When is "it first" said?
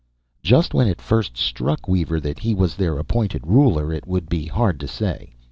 0.87-1.37